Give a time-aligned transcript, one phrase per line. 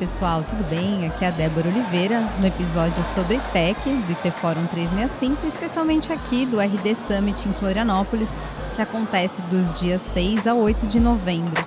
[0.00, 1.06] Pessoal, tudo bem?
[1.06, 6.46] Aqui é a Débora Oliveira no episódio sobre Tech do IT Forum 365, especialmente aqui
[6.46, 8.30] do RD Summit em Florianópolis,
[8.74, 11.62] que acontece dos dias 6 a 8 de novembro.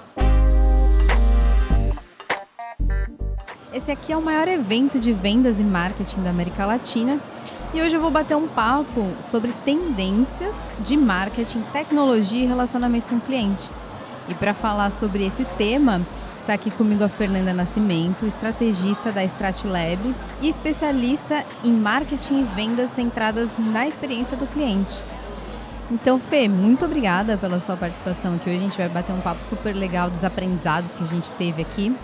[3.71, 7.19] Esse aqui é o maior evento de vendas e marketing da América Latina
[7.71, 13.17] e hoje eu vou bater um papo sobre tendências de marketing, tecnologia e relacionamento com
[13.17, 13.69] o cliente.
[14.27, 16.01] E para falar sobre esse tema,
[16.43, 22.89] Está aqui comigo a Fernanda Nascimento, estrategista da Stratlab e especialista em marketing e vendas
[22.89, 24.93] centradas na experiência do cliente.
[25.89, 28.49] Então, Fê, muito obrigada pela sua participação aqui.
[28.49, 31.61] Hoje a gente vai bater um papo super legal dos aprendizados que a gente teve
[31.61, 31.95] aqui.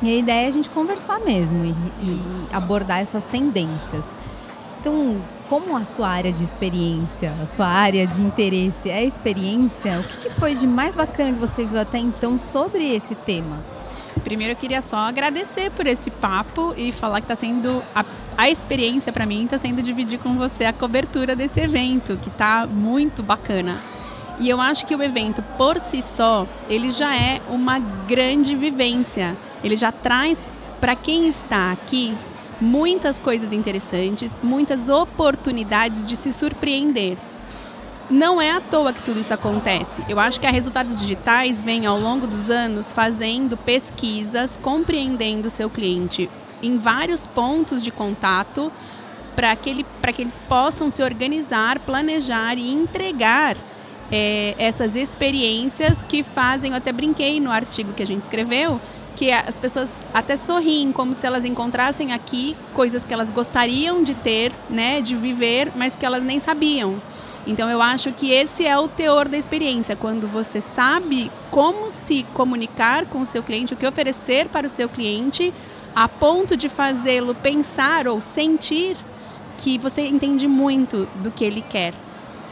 [0.00, 1.70] E a ideia é a gente conversar mesmo e,
[2.04, 2.22] e
[2.52, 4.08] abordar essas tendências.
[4.78, 5.20] Então,
[5.52, 10.16] como a sua área de experiência, a sua área de interesse é experiência, o que,
[10.16, 13.62] que foi de mais bacana que você viu até então sobre esse tema?
[14.24, 18.02] Primeiro eu queria só agradecer por esse papo e falar que está sendo a,
[18.34, 22.66] a experiência para mim está sendo dividir com você a cobertura desse evento, que está
[22.66, 23.82] muito bacana.
[24.40, 29.36] E eu acho que o evento por si só, ele já é uma grande vivência.
[29.62, 32.16] Ele já traz para quem está aqui
[32.62, 37.18] muitas coisas interessantes, muitas oportunidades de se surpreender
[38.08, 40.02] não é à toa que tudo isso acontece.
[40.08, 45.50] Eu acho que a Resultados Digitais vem ao longo dos anos fazendo pesquisas, compreendendo o
[45.50, 46.28] seu cliente
[46.62, 48.70] em vários pontos de contato
[49.34, 53.56] para que, ele, que eles possam se organizar, planejar e entregar
[54.10, 56.72] é, essas experiências que fazem.
[56.72, 58.80] Eu até brinquei no artigo que a gente escreveu
[59.16, 64.14] que as pessoas até sorriem como se elas encontrassem aqui coisas que elas gostariam de
[64.14, 67.00] ter, né, de viver, mas que elas nem sabiam.
[67.46, 72.24] Então eu acho que esse é o teor da experiência, quando você sabe como se
[72.34, 75.52] comunicar com o seu cliente, o que oferecer para o seu cliente,
[75.94, 78.96] a ponto de fazê-lo pensar ou sentir
[79.58, 81.92] que você entende muito do que ele quer.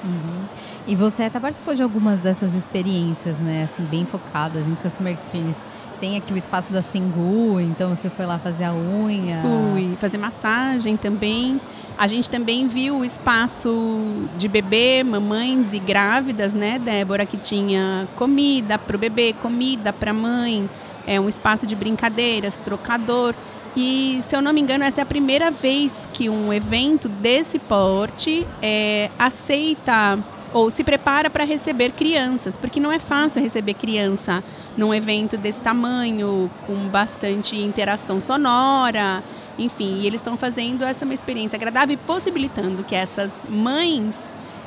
[0.05, 0.45] Uhum.
[0.87, 3.65] E você até participou de algumas dessas experiências, né?
[3.65, 5.61] Assim, bem focadas em Customer Experience.
[6.01, 9.43] Tem aqui o espaço da Singu, então você foi lá fazer a unha.
[9.43, 11.61] Fui fazer massagem também.
[11.99, 18.09] A gente também viu o espaço de bebê, mamães e grávidas, né, Débora, que tinha
[18.17, 20.71] comida para o bebê, comida para a mãe,
[21.07, 23.35] é um espaço de brincadeiras, trocador.
[23.77, 27.59] E, se eu não me engano, essa é a primeira vez que um evento desse
[27.59, 30.19] porte é, aceita
[30.53, 34.43] ou se prepara para receber crianças, porque não é fácil receber criança
[34.77, 39.23] num evento desse tamanho, com bastante interação sonora.
[39.59, 44.15] Enfim, e eles estão fazendo essa uma experiência agradável e possibilitando que essas mães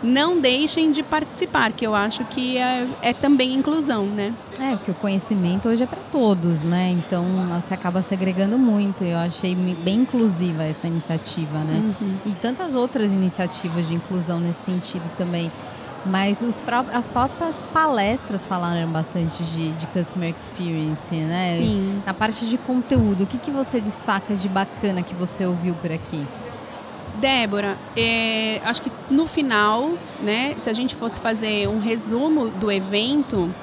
[0.04, 4.34] não deixem de participar, que eu acho que é, é também inclusão, né?
[4.60, 6.92] É, porque o conhecimento hoje é para todos, né?
[6.92, 7.26] Então
[7.60, 9.04] você acaba segregando muito.
[9.04, 11.96] Eu achei bem inclusiva essa iniciativa, né?
[12.02, 12.18] Uhum.
[12.26, 15.50] E tantas outras iniciativas de inclusão nesse sentido também.
[16.06, 21.56] Mas os as próprias palestras falaram bastante de, de customer experience, né?
[21.58, 22.02] Sim.
[22.06, 25.92] Na parte de conteúdo, o que, que você destaca de bacana que você ouviu por
[25.92, 26.26] aqui?
[27.16, 32.72] Débora, é, acho que no final, né, se a gente fosse fazer um resumo do
[32.72, 33.54] evento,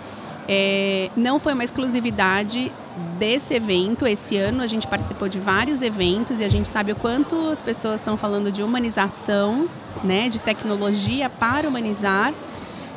[0.49, 2.73] é, não foi uma exclusividade
[3.19, 4.07] desse evento.
[4.07, 7.63] Esse ano a gente participou de vários eventos e a gente sabe o quanto as
[7.63, 9.69] pessoas estão falando de humanização,
[10.03, 12.33] né, de tecnologia para humanizar.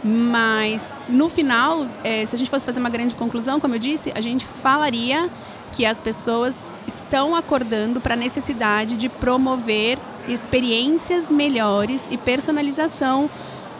[0.03, 4.11] Mas no final, é, se a gente fosse fazer uma grande conclusão, como eu disse,
[4.13, 5.29] a gente falaria
[5.71, 6.55] que as pessoas
[6.87, 13.29] estão acordando para a necessidade de promover experiências melhores e personalização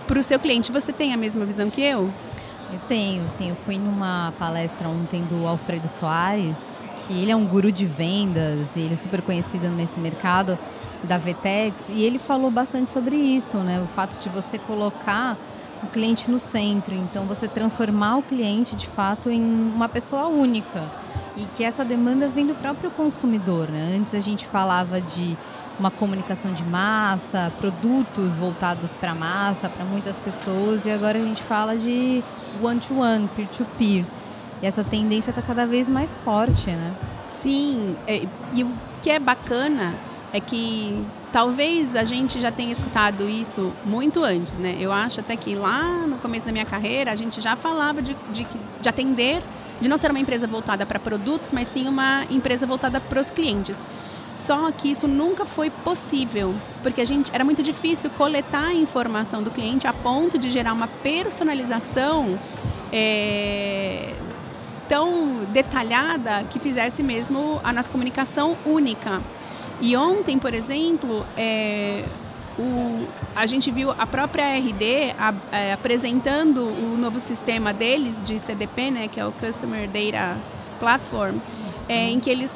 [0.08, 0.72] para o seu cliente.
[0.72, 2.12] Você tem a mesma visão que eu?
[2.74, 3.50] Eu tenho, sim.
[3.50, 6.58] Eu fui numa palestra ontem do Alfredo Soares,
[7.06, 10.58] que ele é um guru de vendas, ele é super conhecido nesse mercado
[11.04, 13.80] da Vetex, e ele falou bastante sobre isso, né?
[13.80, 15.38] O fato de você colocar
[15.84, 20.90] o cliente no centro, então você transformar o cliente de fato em uma pessoa única.
[21.38, 23.98] E que essa demanda vem do próprio consumidor, né?
[24.00, 25.38] Antes a gente falava de
[25.80, 31.42] uma comunicação de massa, produtos voltados para massa, para muitas pessoas, e agora a gente
[31.44, 32.24] fala de
[32.62, 34.06] one-to-one, peer-to-peer.
[34.62, 36.94] E essa tendência está cada vez mais forte, né?
[37.32, 38.72] Sim, é, e o
[39.02, 39.96] que é bacana
[40.32, 44.78] é que talvez a gente já tenha escutado isso muito antes, né?
[44.80, 48.16] Eu acho até que lá no começo da minha carreira a gente já falava de,
[48.32, 48.48] de,
[48.82, 49.44] de atender,
[49.82, 53.30] de não ser uma empresa voltada para produtos, mas sim uma empresa voltada para os
[53.30, 53.84] clientes.
[54.46, 59.42] Só que isso nunca foi possível, porque a gente era muito difícil coletar a informação
[59.42, 62.36] do cliente a ponto de gerar uma personalização
[62.92, 64.14] é,
[64.90, 69.22] tão detalhada que fizesse mesmo a nossa comunicação única.
[69.80, 72.04] E ontem, por exemplo, é,
[72.60, 78.38] o, a gente viu a própria RD a, é, apresentando o novo sistema deles de
[78.40, 80.38] CDP, né, que é o Customer Data
[80.82, 81.38] Platform,
[81.88, 82.52] é, em que eles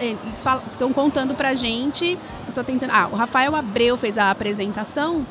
[0.00, 2.18] é, eles estão contando para a gente,
[2.48, 5.26] estou tentando, ah, o Rafael Abreu fez a apresentação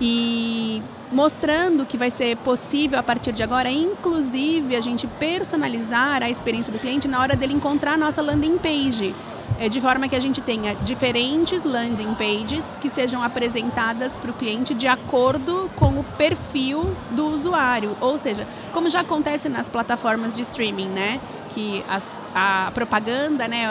[0.00, 6.30] e mostrando que vai ser possível a partir de agora, inclusive a gente personalizar a
[6.30, 9.14] experiência do cliente na hora dele encontrar a nossa landing page.
[9.58, 14.34] É de forma que a gente tenha diferentes landing pages que sejam apresentadas para o
[14.34, 17.96] cliente de acordo com o perfil do usuário.
[18.00, 21.20] Ou seja, como já acontece nas plataformas de streaming, né?
[21.54, 22.04] Que as,
[22.34, 23.68] a propaganda, né?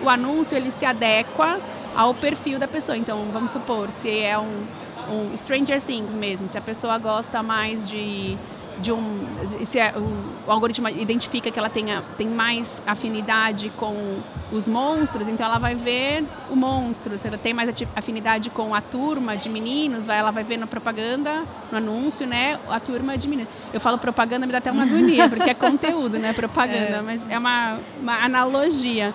[0.00, 1.60] O, o anúncio ele se adequa
[1.94, 2.96] ao perfil da pessoa.
[2.96, 4.64] Então, vamos supor, se é um
[5.10, 8.36] um Stranger Things mesmo, se a pessoa gosta mais de
[8.80, 9.26] de um
[9.64, 14.20] se é, o, algoritmo identifica que ela tenha, tem mais afinidade com
[14.50, 17.16] os monstros, então ela vai ver o monstro.
[17.16, 20.66] Se ela tem mais afinidade com a turma de meninos, vai, ela vai ver na
[20.66, 23.52] propaganda, no anúncio, né, a turma de meninos.
[23.72, 27.02] Eu falo propaganda, me dá até uma agonia, porque é conteúdo, né, propaganda, é.
[27.02, 29.14] mas é uma, uma analogia.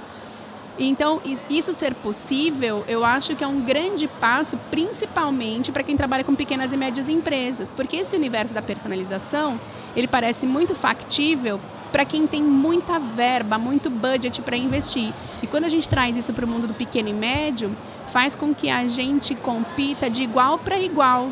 [0.80, 1.20] Então,
[1.50, 6.36] isso ser possível, eu acho que é um grande passo, principalmente para quem trabalha com
[6.36, 9.60] pequenas e médias empresas, porque esse universo da personalização,
[9.96, 11.60] ele parece muito factível
[11.92, 15.12] para quem tem muita verba, muito budget para investir.
[15.42, 17.76] E quando a gente traz isso para o mundo do pequeno e médio,
[18.12, 21.30] faz com que a gente compita de igual para igual,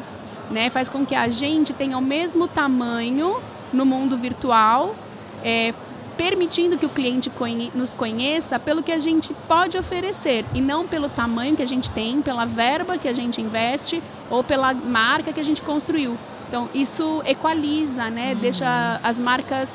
[0.50, 0.72] né?
[0.72, 3.40] Faz com que a gente tenha o mesmo tamanho
[3.72, 4.96] no mundo virtual,
[5.44, 5.74] é,
[6.18, 10.88] permitindo que o cliente conhe nos conheça pelo que a gente pode oferecer e não
[10.88, 15.32] pelo tamanho que a gente tem, pela verba que a gente investe ou pela marca
[15.32, 16.18] que a gente construiu.
[16.48, 18.34] Então, isso equaliza, né?
[18.34, 18.40] Uhum.
[18.40, 19.70] Deixa as marcas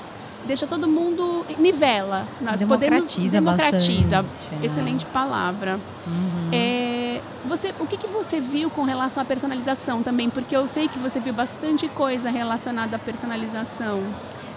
[0.46, 2.26] deixa todo mundo nivela.
[2.40, 4.22] Nós democratiza podemos democratiza.
[4.22, 4.66] Bastante, é.
[4.66, 5.78] Excelente palavra.
[6.06, 6.48] Uhum.
[6.52, 10.30] É, você, o que, que você viu com relação à personalização também?
[10.30, 14.02] Porque eu sei que você viu bastante coisa relacionada à personalização.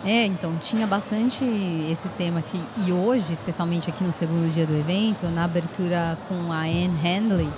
[0.05, 1.43] É, então tinha bastante
[1.89, 2.61] esse tema aqui.
[2.85, 7.49] E hoje, especialmente aqui no segundo dia do evento, na abertura com a Anne Handley,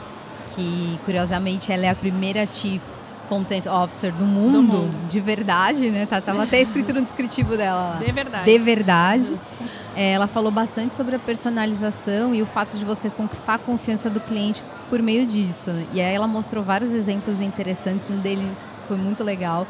[0.56, 2.82] que curiosamente ela é a primeira Chief
[3.28, 5.08] Content Officer do mundo, do mundo.
[5.10, 6.06] de verdade, né?
[6.06, 7.96] Tá, tava até escrito no descritivo dela lá.
[7.98, 8.46] De verdade.
[8.46, 9.40] De verdade.
[9.96, 14.10] É, ela falou bastante sobre a personalização e o fato de você conquistar a confiança
[14.10, 15.72] do cliente por meio disso.
[15.72, 15.88] Né?
[15.94, 18.46] E aí ela mostrou vários exemplos interessantes, um deles
[18.88, 19.66] foi muito legal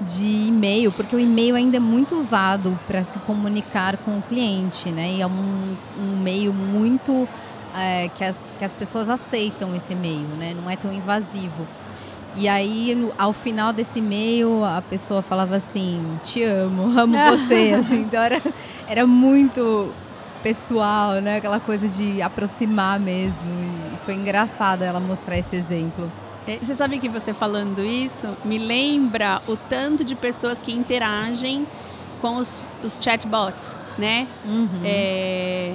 [0.00, 4.90] de e-mail, porque o e-mail ainda é muito usado para se comunicar com o cliente,
[4.90, 5.14] né?
[5.14, 7.26] E é um, um meio muito
[7.74, 10.54] é, que, as, que as pessoas aceitam esse e-mail, né?
[10.54, 11.66] Não é tão invasivo.
[12.36, 17.74] E aí, no, ao final desse e-mail, a pessoa falava assim: Te amo, amo você.
[17.76, 18.40] assim, então era,
[18.86, 19.90] era muito
[20.42, 21.38] pessoal, né?
[21.38, 23.40] Aquela coisa de aproximar mesmo.
[23.94, 26.12] E foi engraçado ela mostrar esse exemplo.
[26.46, 31.66] É, você sabe que você falando isso me lembra o tanto de pessoas que interagem
[32.20, 34.26] com os, os chatbots, né?
[34.44, 34.80] Uhum.
[34.84, 35.74] É,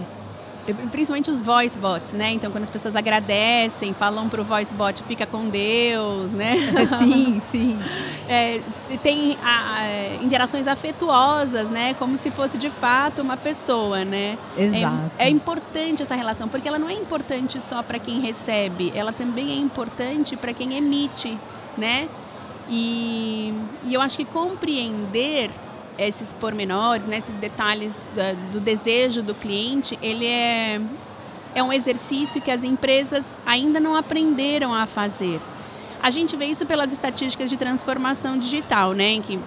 [0.91, 2.31] principalmente os voice bots, né?
[2.31, 6.55] Então, quando as pessoas agradecem, falam para o voice bot, fica com Deus, né?
[6.99, 7.79] sim, sim.
[8.29, 8.61] É,
[9.03, 11.93] tem a, a, interações afetuosas, né?
[11.95, 14.37] Como se fosse de fato uma pessoa, né?
[14.57, 15.11] Exato.
[15.17, 19.11] É, é importante essa relação, porque ela não é importante só para quem recebe, ela
[19.11, 21.37] também é importante para quem emite,
[21.77, 22.07] né?
[22.69, 23.53] E,
[23.85, 25.51] e eu acho que compreender
[25.97, 30.81] esses pormenores, né, esses detalhes da, do desejo do cliente, ele é,
[31.53, 35.39] é um exercício que as empresas ainda não aprenderam a fazer.
[36.01, 39.39] A gente vê isso pelas estatísticas de transformação digital, né, em que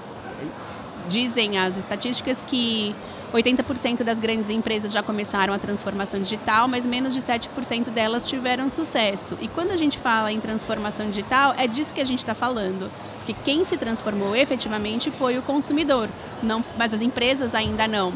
[1.08, 2.94] dizem as estatísticas que
[3.32, 8.70] 80% das grandes empresas já começaram a transformação digital, mas menos de 7% delas tiveram
[8.70, 9.36] sucesso.
[9.40, 12.90] E quando a gente fala em transformação digital, é disso que a gente está falando.
[13.25, 16.11] Porque quem se transformou efetivamente foi o consumidor,
[16.43, 18.12] não, mas as empresas ainda não.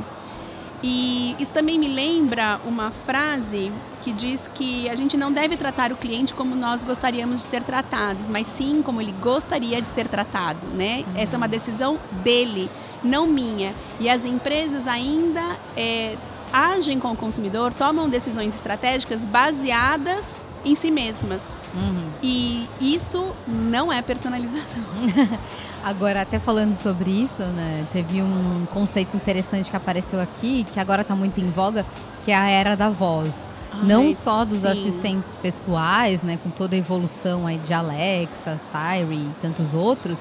[0.83, 3.73] E isso também me lembra uma frase
[4.03, 7.63] que diz que a gente não deve tratar o cliente como nós gostaríamos de ser
[7.63, 11.05] tratados, mas sim como ele gostaria de ser tratado, né?
[11.07, 11.21] Uhum.
[11.21, 12.71] Essa é uma decisão dele,
[13.03, 13.75] não minha.
[13.99, 16.17] E as empresas ainda é,
[16.53, 20.25] agem com o consumidor, tomam decisões estratégicas baseadas
[20.65, 21.43] em si mesmas.
[21.75, 22.09] Uhum.
[22.23, 24.83] E isso não é personalização.
[25.83, 31.03] agora, até falando sobre isso, né, teve um conceito interessante que apareceu aqui, que agora
[31.03, 31.85] está muito em voga,
[32.25, 33.33] que é a era da voz.
[33.73, 34.69] Ai, não só dos sim.
[34.69, 40.19] assistentes pessoais, né, com toda a evolução aí de Alexa, Siri e tantos outros,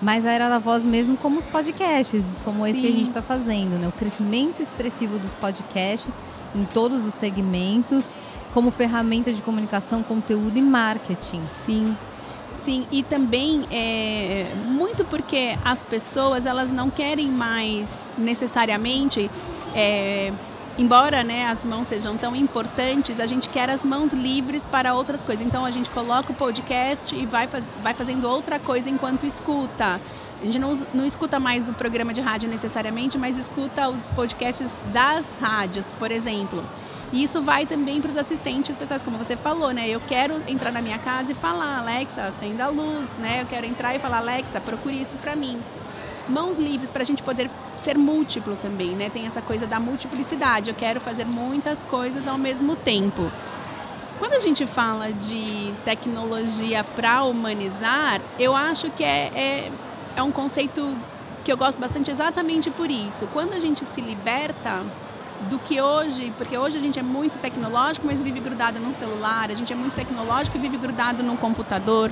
[0.00, 2.96] mas a era da voz mesmo como os podcasts, como esse que a Sim.
[2.96, 3.88] gente está fazendo, né?
[3.88, 6.14] O crescimento expressivo dos podcasts
[6.54, 8.04] em todos os segmentos,
[8.54, 11.42] como ferramenta de comunicação, conteúdo e marketing.
[11.66, 11.96] Sim.
[12.62, 19.30] Sim, e também é muito porque as pessoas elas não querem mais necessariamente,
[19.74, 20.32] é,
[20.78, 25.20] embora né, as mãos sejam tão importantes, a gente quer as mãos livres para outras
[25.22, 25.46] coisas.
[25.46, 27.46] Então a gente coloca o podcast e vai,
[27.82, 30.00] vai fazendo outra coisa enquanto escuta.
[30.40, 34.68] A gente não, não escuta mais o programa de rádio necessariamente, mas escuta os podcasts
[34.90, 36.64] das rádios, por exemplo.
[37.14, 39.88] E isso vai também para os assistentes pessoais, como você falou, né?
[39.88, 43.42] Eu quero entrar na minha casa e falar, Alexa, acenda a luz, né?
[43.42, 45.62] Eu quero entrar e falar, Alexa, procure isso para mim.
[46.28, 47.48] Mãos livres para a gente poder
[47.84, 49.10] ser múltiplo também, né?
[49.10, 50.70] Tem essa coisa da multiplicidade.
[50.70, 53.30] Eu quero fazer muitas coisas ao mesmo tempo.
[54.18, 59.72] Quando a gente fala de tecnologia para humanizar, eu acho que é, é,
[60.16, 60.96] é um conceito
[61.44, 63.28] que eu gosto bastante exatamente por isso.
[63.32, 64.82] Quando a gente se liberta
[65.48, 69.50] do que hoje, porque hoje a gente é muito tecnológico, mas vive grudado num celular,
[69.50, 72.10] a gente é muito tecnológico e vive grudado num computador.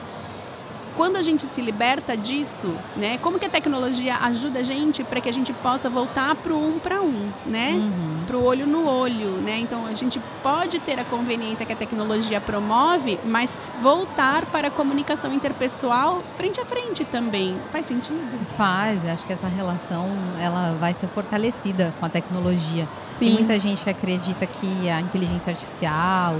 [0.96, 3.18] Quando a gente se liberta disso, né?
[3.18, 6.68] Como que a tecnologia ajuda a gente para que a gente possa voltar para o
[6.68, 7.72] um para um, né?
[7.72, 8.24] Uhum.
[8.26, 9.58] Para o olho no olho, né?
[9.58, 14.70] Então a gente pode ter a conveniência que a tecnologia promove, mas voltar para a
[14.70, 17.56] comunicação interpessoal frente a frente também.
[17.70, 18.46] Faz sentido?
[18.56, 20.08] Faz, acho que essa relação
[20.38, 22.88] ela vai ser fortalecida com a tecnologia.
[23.18, 26.36] Tem muita gente que acredita que a inteligência artificial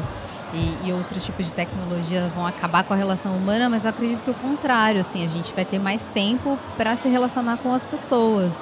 [0.55, 4.23] e, e outros tipos de tecnologia vão acabar com a relação humana, mas eu acredito
[4.23, 7.85] que o contrário, assim, a gente vai ter mais tempo para se relacionar com as
[7.85, 8.61] pessoas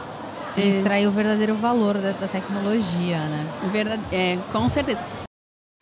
[0.56, 0.66] e É.
[0.66, 3.46] extrair o verdadeiro valor da, da tecnologia, né?
[3.72, 5.00] Verdade, é, com certeza.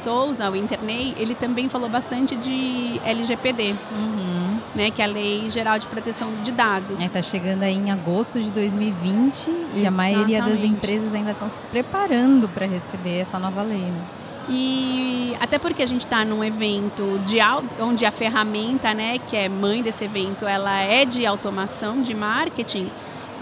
[0.02, 4.58] Souza, o Internei, ele também falou bastante de LGPD, Uhum.
[4.74, 7.00] né, que é a Lei Geral de Proteção de Dados.
[7.00, 10.72] Está chegando aí em agosto de 2020 e a maioria das Exatamente.
[10.72, 13.80] empresas ainda estão se preparando para receber essa nova lei.
[13.80, 14.00] Né?
[14.48, 17.38] E até porque a gente está num evento de
[17.80, 22.90] onde a ferramenta, né, que é mãe desse evento, ela é de automação, de marketing.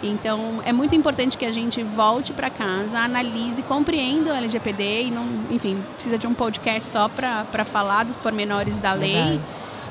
[0.03, 5.11] Então é muito importante que a gente volte para casa, analise, compreenda o LGPD e
[5.11, 9.41] não, enfim, precisa de um podcast só para falar dos pormenores da lei, Verdade.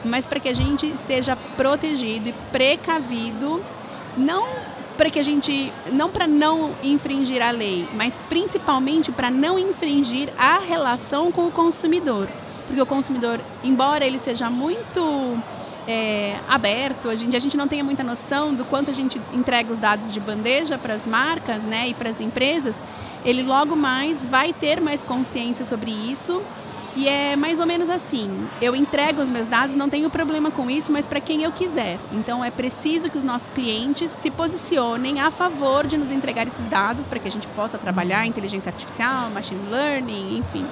[0.04, 3.64] mas para que a gente esteja protegido e precavido,
[4.16, 4.46] não
[4.98, 10.30] para que a gente, não para não infringir a lei, mas principalmente para não infringir
[10.38, 12.30] a relação com o consumidor,
[12.68, 15.38] porque o consumidor, embora ele seja muito
[15.88, 19.72] é, aberto, a gente, a gente não tenha muita noção do quanto a gente entrega
[19.72, 22.76] os dados de bandeja para as marcas, né, e para as empresas,
[23.24, 26.42] ele logo mais vai ter mais consciência sobre isso
[26.96, 30.70] e é mais ou menos assim: eu entrego os meus dados, não tenho problema com
[30.70, 32.00] isso, mas para quem eu quiser.
[32.12, 36.66] Então é preciso que os nossos clientes se posicionem a favor de nos entregar esses
[36.68, 40.66] dados para que a gente possa trabalhar inteligência artificial, machine learning, enfim,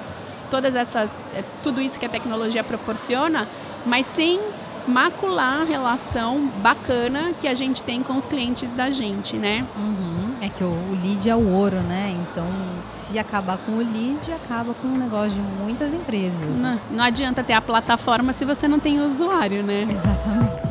[0.50, 3.46] todas essas, é, tudo isso que a tecnologia proporciona,
[3.84, 4.40] mas sem
[4.86, 9.64] macular a relação bacana que a gente tem com os clientes da gente, né?
[9.76, 10.34] Uhum.
[10.40, 12.14] É que o, o lead é o ouro, né?
[12.30, 12.46] Então,
[12.82, 16.38] se acabar com o lead, acaba com o negócio de muitas empresas.
[16.38, 16.78] né?
[16.90, 19.82] Não, não adianta ter a plataforma se você não tem usuário, né?
[19.82, 20.64] Exatamente.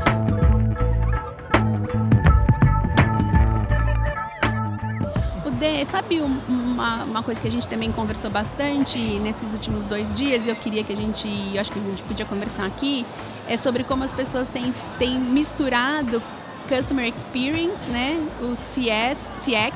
[5.45, 6.39] O D, sabe um-
[6.73, 10.55] uma, uma coisa que a gente também conversou bastante nesses últimos dois dias e eu
[10.55, 13.05] queria que a gente, eu acho que a gente podia conversar aqui,
[13.47, 16.21] é sobre como as pessoas têm, têm misturado
[16.67, 19.73] Customer Experience, né, o CS, CX,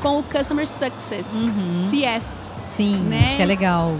[0.00, 1.88] com o Customer Success, Uhum.
[1.90, 2.24] CS.
[2.66, 3.24] Sim, Né?
[3.24, 3.94] acho que é legal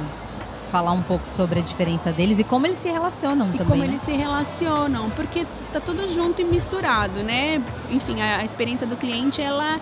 [0.71, 3.67] falar um pouco sobre a diferença deles e como eles se relacionam E também.
[3.67, 3.89] como né?
[3.89, 7.61] eles se relacionam, porque tá tudo junto e misturado, né?
[7.91, 9.81] Enfim, a, a experiência do cliente, ela,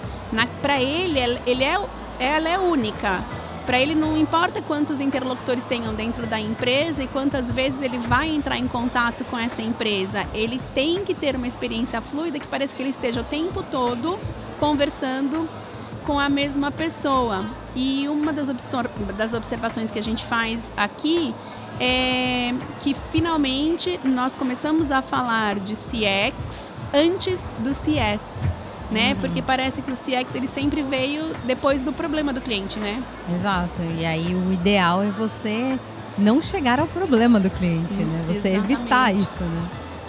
[0.63, 1.79] para ele, ele é,
[2.19, 3.25] ela é única.
[3.67, 8.31] Para ele não importa quantos interlocutores tenham dentro da empresa e quantas vezes ele vai
[8.31, 10.27] entrar em contato com essa empresa.
[10.33, 14.19] Ele tem que ter uma experiência fluida que parece que ele esteja o tempo todo
[14.59, 15.47] conversando
[16.07, 17.45] com a mesma pessoa.
[17.77, 18.49] E uma das,
[19.17, 21.35] das observações que a gente faz aqui
[21.79, 28.23] é que finalmente nós começamos a falar de CX antes do CS,
[28.91, 29.15] né?
[29.21, 33.03] Porque parece que o CX ele sempre veio depois do problema do cliente, né?
[33.35, 33.83] Exato.
[33.83, 35.79] E aí o ideal é você
[36.17, 38.23] não chegar ao problema do cliente, Hum, né?
[38.27, 38.73] Você exatamente.
[38.73, 39.69] evitar isso, né?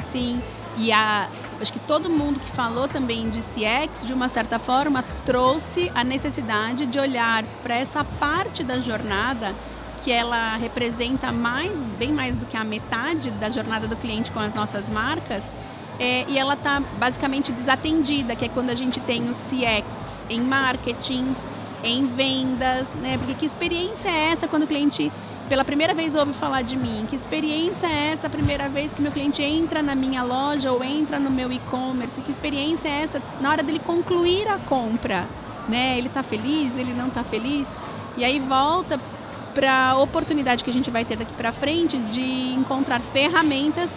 [0.10, 0.42] Sim.
[0.78, 1.28] E a,
[1.62, 6.04] acho que todo mundo que falou também de CX, de uma certa forma, trouxe a
[6.04, 9.54] necessidade de olhar para essa parte da jornada
[10.04, 14.40] que ela representa mais, bem mais do que a metade da jornada do cliente com
[14.40, 15.44] as nossas marcas
[16.00, 19.86] é, e ela está basicamente desatendida, que é quando a gente tem o CX
[20.29, 21.36] em marketing,
[21.84, 23.18] em vendas, né?
[23.18, 25.12] Porque que experiência é essa quando o cliente
[25.50, 27.06] pela primeira vez ouve falar de mim?
[27.10, 30.84] Que experiência é essa a primeira vez que meu cliente entra na minha loja ou
[30.84, 32.22] entra no meu e-commerce?
[32.22, 35.27] Que experiência é essa na hora dele concluir a compra?
[35.68, 35.98] Né?
[35.98, 36.72] Ele está feliz?
[36.77, 37.68] Ele não está feliz?
[38.15, 39.00] E aí volta
[39.53, 43.89] para a oportunidade que a gente vai ter daqui para frente de encontrar ferramentas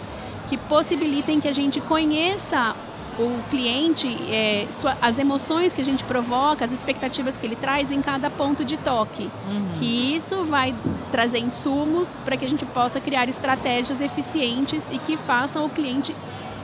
[0.49, 2.75] que possibilitem que a gente conheça
[3.17, 7.91] o cliente, é, sua, as emoções que a gente provoca, as expectativas que ele traz
[7.91, 9.29] em cada ponto de toque.
[9.47, 9.67] Uhum.
[9.77, 10.73] Que isso vai
[11.11, 16.15] trazer insumos para que a gente possa criar estratégias eficientes e que façam o cliente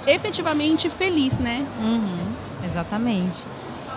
[0.08, 1.66] efetivamente feliz, né?
[1.80, 2.28] Uhum.
[2.66, 3.38] Exatamente.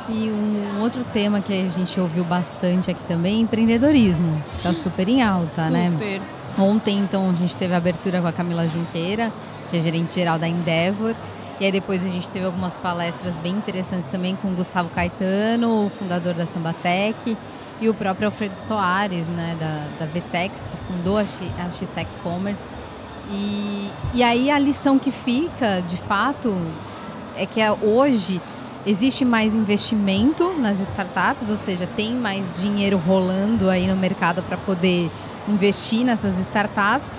[0.08, 4.42] E um outro tema que a gente ouviu bastante aqui também é empreendedorismo.
[4.56, 5.70] Está super em alta, super.
[5.70, 5.90] né?
[5.90, 6.22] Super.
[6.58, 9.32] Ontem, então, a gente teve a abertura com a Camila Junqueira,
[9.72, 11.14] que é gerente geral da Endeavor.
[11.58, 15.86] E aí depois a gente teve algumas palestras bem interessantes também com o Gustavo Caetano,
[15.86, 17.36] o fundador da Sambatec,
[17.80, 22.08] e o próprio Alfredo Soares, né, da, da Vtex, que fundou a, X, a X-Tech
[22.22, 22.62] Commerce.
[23.30, 26.54] E, e aí a lição que fica, de fato,
[27.34, 28.40] é que hoje
[28.84, 34.56] existe mais investimento nas startups, ou seja, tem mais dinheiro rolando aí no mercado para
[34.56, 35.10] poder
[35.48, 37.12] investir nessas startups.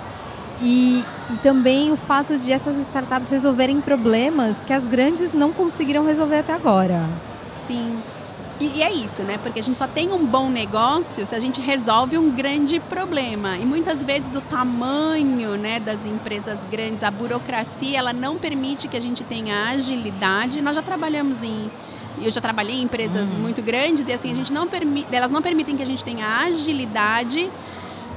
[0.62, 6.04] E, e também o fato de essas startups resolverem problemas que as grandes não conseguiram
[6.04, 7.08] resolver até agora.
[7.66, 8.02] Sim.
[8.60, 9.36] E, e, é isso, né?
[9.42, 13.56] Porque a gente só tem um bom negócio se a gente resolve um grande problema.
[13.56, 18.96] E muitas vezes o tamanho né, das empresas grandes, a burocracia, ela não permite que
[18.96, 20.62] a gente tenha agilidade.
[20.62, 21.68] Nós já trabalhamos em.
[22.22, 23.40] Eu já trabalhei em empresas uhum.
[23.40, 26.24] muito grandes e assim a gente não permite, elas não permitem que a gente tenha
[26.44, 27.50] agilidade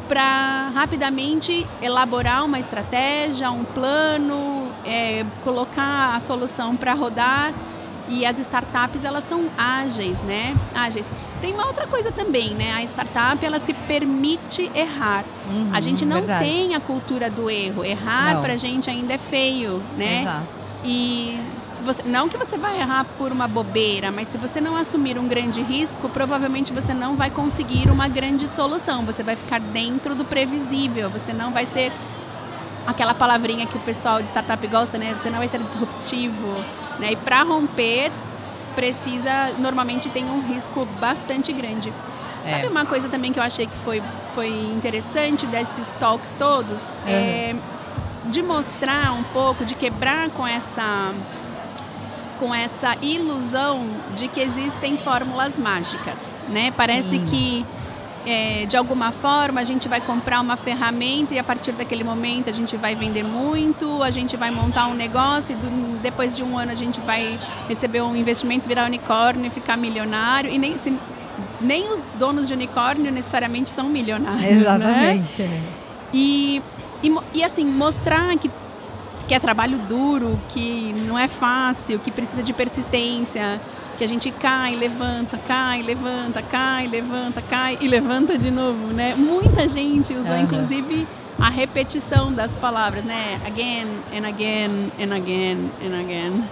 [0.07, 7.53] para rapidamente elaborar uma estratégia, um plano, é, colocar a solução para rodar.
[8.10, 10.55] E as startups, elas são ágeis, né?
[10.73, 11.05] Ágeis.
[11.41, 12.73] Tem uma outra coisa também, né?
[12.73, 15.25] A startup, ela se permite errar.
[15.49, 16.45] Uhum, a gente não verdade.
[16.45, 17.84] tem a cultura do erro.
[17.84, 20.21] Errar para a gente ainda é feio, né?
[20.21, 20.45] Exato.
[20.86, 21.39] E
[21.88, 25.28] você, não que você vai errar por uma bobeira, mas se você não assumir um
[25.28, 29.06] grande risco, provavelmente você não vai conseguir uma grande solução.
[29.06, 31.10] Você vai ficar dentro do previsível.
[31.10, 31.91] Você não vai ser
[32.86, 35.15] aquela palavrinha que o pessoal de startup gosta, né?
[35.17, 36.63] Você não vai ser disruptivo,
[37.00, 37.13] né?
[37.13, 38.12] E para romper
[38.76, 41.91] precisa normalmente tem um risco bastante grande.
[42.45, 42.52] É.
[42.52, 44.04] Sabe uma coisa também que eu achei que foi,
[44.36, 46.82] foi interessante desses talks todos?
[46.82, 47.08] Uhum.
[47.08, 47.56] É
[48.30, 51.13] de mostrar um pouco, de quebrar com essa
[52.39, 56.19] com essa ilusão de que existem fórmulas mágicas,
[56.50, 56.71] né?
[56.76, 57.26] Parece Sim.
[57.26, 57.65] que
[58.26, 62.50] é, de alguma forma a gente vai comprar uma ferramenta e a partir daquele momento
[62.50, 66.43] a gente vai vender muito, a gente vai montar um negócio e do, depois de
[66.43, 70.52] um ano a gente vai receber um investimento, virar unicórnio e ficar milionário.
[70.52, 70.97] E nem, se,
[71.62, 74.41] nem os donos de unicórnio necessariamente são milionários.
[74.41, 74.52] Né?
[74.52, 75.41] Exatamente.
[75.43, 75.63] Né?
[76.13, 76.62] E,
[77.02, 78.52] e, e assim, mostrar que
[79.27, 83.59] que é trabalho duro, que não é fácil, que precisa de persistência,
[83.97, 89.15] que a gente cai, levanta, cai, levanta, cai, levanta, cai e levanta de novo, né?
[89.15, 90.43] Muita gente usou uhum.
[90.43, 91.07] inclusive
[91.39, 93.41] a repetição das palavras, né?
[93.45, 96.43] Again and again and again and again.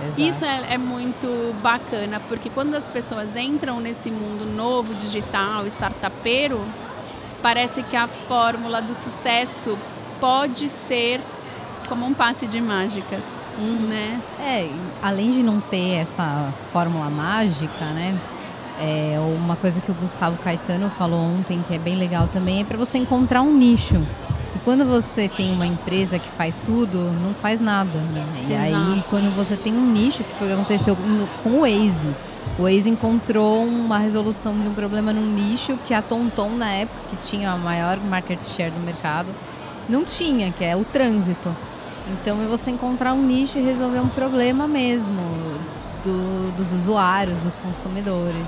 [0.00, 0.20] Exato.
[0.20, 6.60] Isso é, é, muito bacana, porque quando as pessoas entram nesse mundo novo, digital, startupeiro,
[7.42, 9.76] parece que a fórmula do sucesso
[10.20, 11.20] pode ser
[11.88, 13.24] como um passe de mágicas,
[13.58, 13.88] uhum.
[13.88, 14.20] né?
[14.40, 14.68] É,
[15.02, 18.18] além de não ter essa fórmula mágica, né?
[18.80, 22.64] É, uma coisa que o Gustavo Caetano falou ontem que é bem legal também é
[22.64, 23.96] para você encontrar um nicho.
[24.54, 27.98] E quando você tem uma empresa que faz tudo, não faz nada.
[27.98, 28.24] Né?
[28.48, 30.96] E aí, quando você tem um nicho, que foi o que aconteceu
[31.42, 32.14] com o Waze.
[32.58, 37.00] O Waze encontrou uma resolução de um problema num nicho que a TomTom, na época,
[37.10, 39.28] que tinha a maior market share do mercado,
[39.88, 41.54] não tinha, que é o trânsito.
[42.10, 45.20] Então é você encontrar um nicho e resolver um problema mesmo
[46.02, 48.44] do, dos usuários, dos consumidores.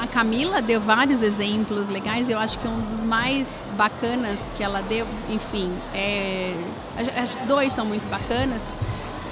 [0.00, 2.28] A Camila deu vários exemplos legais.
[2.28, 6.52] Eu acho que um dos mais bacanas que ela deu, enfim, é,
[7.46, 8.62] dois são muito bacanas.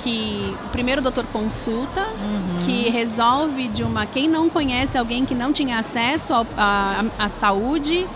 [0.02, 2.64] Que o primeiro doutor consulta, uhum.
[2.64, 8.06] que resolve de uma quem não conhece alguém que não tinha acesso à saúde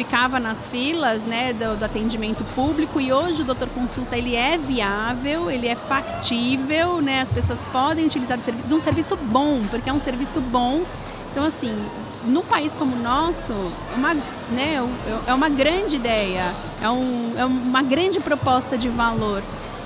[0.00, 4.56] ficava nas filas né, do, do, atendimento público e hoje o doutor consulta ele é
[4.56, 9.92] viável, ele é factível, né, as pessoas podem utilizar de, um serviço bom, porque é
[9.92, 10.84] um serviço bom.
[11.30, 11.76] Então assim,
[12.24, 13.52] no país como o nosso,
[13.94, 14.82] uma, né,
[15.26, 19.42] é uma grande ideia, é, um, é uma grande proposta de valor.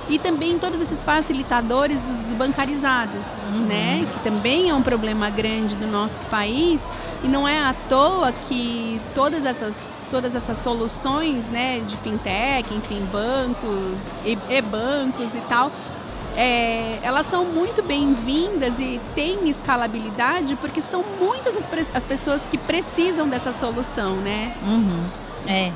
[0.07, 3.65] e também todos esses facilitadores dos desbancarizados, uhum.
[3.65, 4.05] né?
[4.13, 6.79] Que também é um problema grande do nosso país
[7.23, 12.99] e não é à toa que todas essas todas essas soluções, né, de fintech, enfim,
[13.05, 15.71] bancos e bancos e tal,
[16.35, 22.57] é, elas são muito bem-vindas e têm escalabilidade porque são muitas as, as, pessoas que
[22.57, 24.53] precisam dessa solução, né?
[24.65, 25.05] Uhum.
[25.47, 25.71] É.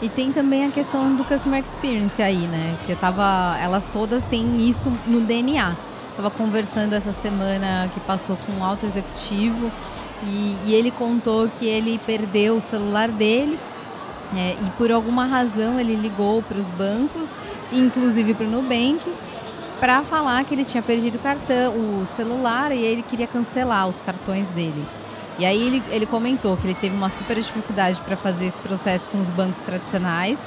[0.00, 2.76] E tem também a questão do customer experience aí, né?
[2.86, 3.58] Que eu tava.
[3.60, 5.76] Elas todas têm isso no DNA.
[6.16, 9.70] Tava conversando essa semana que passou com um alto executivo
[10.24, 13.58] e, e ele contou que ele perdeu o celular dele
[14.36, 17.30] é, e por alguma razão ele ligou para os bancos,
[17.72, 19.00] inclusive para o Nubank,
[19.80, 23.96] para falar que ele tinha perdido o cartão, o celular e ele queria cancelar os
[23.98, 24.84] cartões dele.
[25.38, 29.08] E aí ele, ele comentou que ele teve uma super dificuldade para fazer esse processo
[29.08, 30.38] com os bancos tradicionais,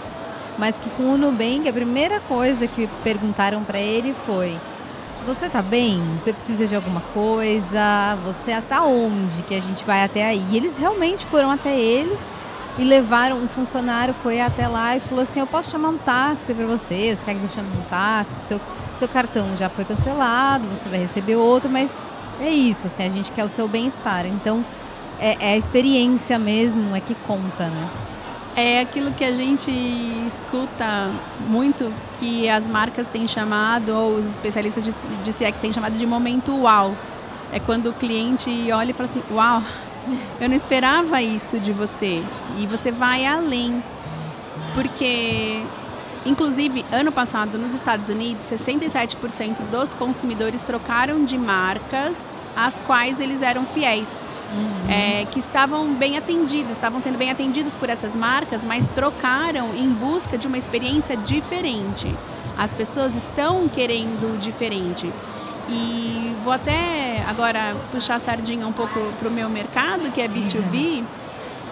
[0.57, 4.60] mas que com o Nubank a primeira coisa que perguntaram para ele foi:
[5.25, 6.01] você tá bem?
[6.19, 8.17] Você precisa de alguma coisa?
[8.25, 10.43] Você está onde que a gente vai até aí?
[10.51, 12.17] E eles realmente foram até ele
[12.77, 16.53] e levaram um funcionário foi até lá e falou assim: "Eu posso chamar um táxi
[16.53, 17.15] para você?
[17.15, 18.47] Você quer que eu chame um táxi?
[18.47, 18.62] Seu
[19.01, 21.89] seu cartão já foi cancelado, você vai receber outro, mas
[22.39, 24.27] é isso, assim, a gente quer o seu bem-estar.
[24.27, 24.63] Então,
[25.19, 27.89] é, é, a experiência mesmo é que conta, né?
[28.56, 31.10] É aquilo que a gente escuta
[31.48, 34.92] muito, que as marcas têm chamado, ou os especialistas de,
[35.24, 36.96] de CX têm chamado de momento uau.
[37.54, 39.64] É quando o cliente olha e fala assim, uau,
[40.40, 42.22] eu não esperava isso de você.
[42.58, 43.82] E você vai além.
[44.74, 45.62] Porque,
[46.26, 52.18] inclusive, ano passado, nos Estados Unidos, 67% dos consumidores trocaram de marcas
[52.56, 54.10] às quais eles eram fiéis
[54.52, 54.90] uhum.
[54.90, 59.90] é, que estavam bem atendidos, estavam sendo bem atendidos por essas marcas, mas trocaram em
[59.90, 62.14] busca de uma experiência diferente.
[62.58, 65.12] As pessoas estão querendo diferente.
[65.70, 70.28] E vou até agora puxar a sardinha um pouco para o meu mercado, que é
[70.28, 71.00] B2B.
[71.00, 71.06] Uhum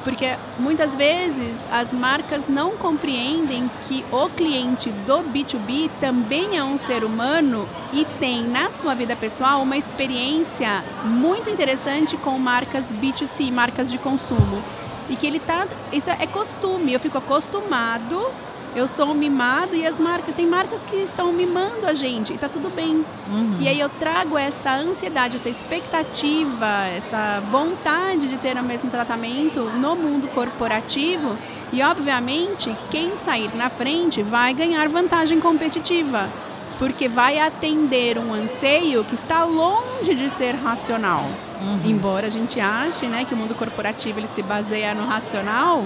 [0.04, 6.78] porque muitas vezes as marcas não compreendem que o cliente do B2B também é um
[6.78, 13.52] ser humano e tem na sua vida pessoal uma experiência muito interessante com marcas B2C,
[13.52, 14.64] marcas de consumo.
[15.10, 15.68] E que ele tá.
[15.92, 18.32] Isso é costume, eu fico acostumado
[18.76, 22.48] eu sou mimado e as marcas, tem marcas que estão mimando a gente e tá
[22.48, 23.06] tudo bem.
[23.28, 23.58] Uhum.
[23.60, 29.62] E aí eu trago essa ansiedade, essa expectativa, essa vontade de ter o mesmo tratamento
[29.62, 31.36] no mundo corporativo
[31.72, 36.30] e obviamente quem sair na frente vai ganhar vantagem competitiva,
[36.78, 41.26] porque vai atender um anseio que está longe de ser racional.
[41.62, 41.82] Uhum.
[41.86, 45.86] Embora a gente ache, né, que o mundo corporativo ele se baseia no racional,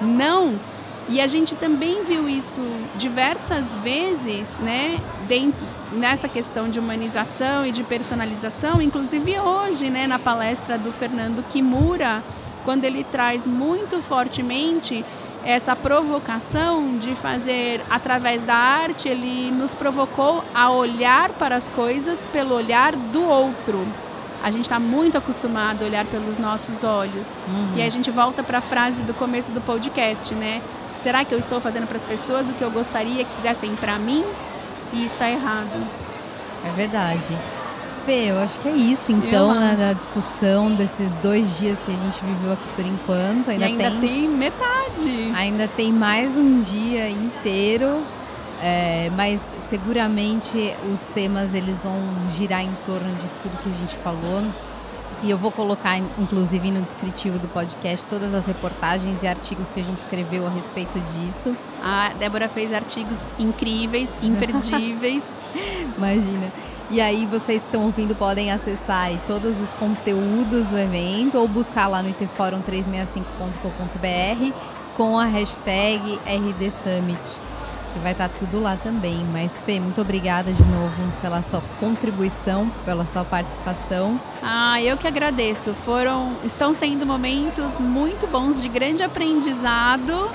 [0.00, 0.54] não
[1.08, 2.60] e a gente também viu isso
[2.96, 10.18] diversas vezes, né, dentro nessa questão de humanização e de personalização, inclusive hoje, né, na
[10.18, 12.22] palestra do Fernando Kimura,
[12.64, 15.04] quando ele traz muito fortemente
[15.44, 22.18] essa provocação de fazer através da arte, ele nos provocou a olhar para as coisas
[22.32, 23.86] pelo olhar do outro.
[24.42, 27.26] A gente está muito acostumado a olhar pelos nossos olhos.
[27.48, 27.76] Uhum.
[27.76, 30.60] E aí a gente volta para a frase do começo do podcast, né?
[31.02, 33.98] Será que eu estou fazendo para as pessoas o que eu gostaria que fizessem para
[33.98, 34.24] mim?
[34.92, 35.86] E está errado.
[36.64, 37.38] É verdade.
[38.04, 41.96] Fê, eu acho que é isso então, né, da discussão desses dois dias que a
[41.96, 43.50] gente viveu aqui por enquanto.
[43.50, 45.32] Ainda, e ainda tem, tem metade.
[45.34, 48.02] Ainda tem mais um dia inteiro,
[48.62, 52.00] é, mas seguramente os temas eles vão
[52.34, 54.42] girar em torno disso tudo que a gente falou.
[55.22, 59.80] E eu vou colocar, inclusive, no descritivo do podcast todas as reportagens e artigos que
[59.80, 61.54] a gente escreveu a respeito disso.
[61.82, 65.22] A Débora fez artigos incríveis, imperdíveis.
[65.96, 66.52] Imagina.
[66.90, 71.86] E aí vocês que estão ouvindo podem acessar todos os conteúdos do evento ou buscar
[71.88, 74.54] lá no itforum365.com.br
[74.96, 77.42] com a hashtag RDSummit
[77.98, 79.24] que vai estar tudo lá também.
[79.32, 84.20] Mas, Fê, muito obrigada de novo pela sua contribuição, pela sua participação.
[84.42, 85.74] Ah, eu que agradeço.
[85.84, 90.30] Foram, estão sendo momentos muito bons de grande aprendizado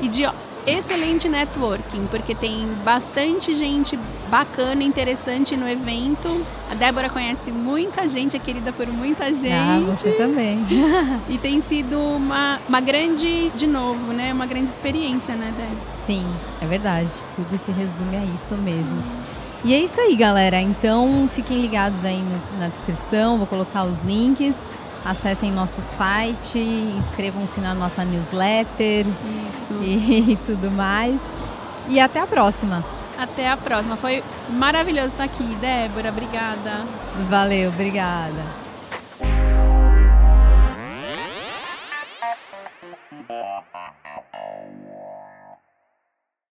[0.00, 0.24] e de
[0.66, 3.98] excelente networking, porque tem bastante gente
[4.28, 6.44] bacana, interessante no evento.
[6.70, 9.52] A Débora conhece muita gente, é querida por muita gente.
[9.52, 10.64] Ah, você também.
[11.28, 14.32] e tem sido uma, uma grande, de novo, né?
[14.32, 15.98] Uma grande experiência, né, Débora?
[15.98, 16.26] Sim,
[16.60, 17.10] é verdade.
[17.34, 19.02] Tudo se resume a isso mesmo.
[19.64, 20.60] E é isso aí, galera.
[20.60, 24.54] Então fiquem ligados aí no, na descrição, vou colocar os links.
[25.04, 29.06] Acessem nosso site, inscrevam-se na nossa newsletter
[29.82, 31.20] e, e tudo mais.
[31.88, 32.84] E até a próxima!
[33.16, 33.96] Até a próxima.
[33.96, 36.10] Foi maravilhoso estar aqui, Débora.
[36.10, 36.84] Obrigada.
[37.30, 38.65] Valeu, obrigada.